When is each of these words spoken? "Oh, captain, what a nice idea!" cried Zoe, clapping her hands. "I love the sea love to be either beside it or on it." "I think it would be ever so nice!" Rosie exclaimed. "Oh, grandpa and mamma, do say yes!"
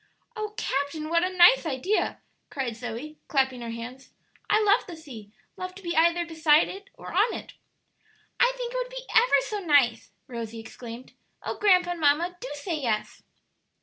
"Oh, 0.35 0.55
captain, 0.57 1.09
what 1.09 1.23
a 1.23 1.29
nice 1.31 1.63
idea!" 1.63 2.21
cried 2.49 2.75
Zoe, 2.75 3.19
clapping 3.27 3.61
her 3.61 3.69
hands. 3.69 4.09
"I 4.49 4.59
love 4.63 4.87
the 4.87 4.95
sea 4.95 5.31
love 5.57 5.75
to 5.75 5.83
be 5.83 5.95
either 5.95 6.25
beside 6.25 6.69
it 6.69 6.89
or 6.95 7.13
on 7.13 7.35
it." 7.35 7.53
"I 8.39 8.51
think 8.57 8.73
it 8.73 8.77
would 8.77 8.89
be 8.89 9.05
ever 9.15 9.41
so 9.41 9.59
nice!" 9.59 10.09
Rosie 10.25 10.59
exclaimed. 10.59 11.13
"Oh, 11.43 11.55
grandpa 11.59 11.91
and 11.91 11.99
mamma, 11.99 12.35
do 12.39 12.49
say 12.55 12.79
yes!" 12.79 13.21